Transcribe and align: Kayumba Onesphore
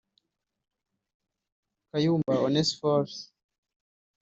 Kayumba 1.89 2.33
Onesphore 2.45 3.13